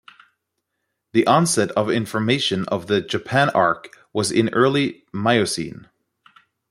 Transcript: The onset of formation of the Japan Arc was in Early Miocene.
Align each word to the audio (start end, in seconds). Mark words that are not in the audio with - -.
The 1.13 1.27
onset 1.27 1.69
of 1.73 1.91
formation 2.09 2.65
of 2.69 2.87
the 2.87 3.01
Japan 3.01 3.49
Arc 3.51 3.95
was 4.13 4.31
in 4.31 4.49
Early 4.49 5.03
Miocene. 5.13 5.89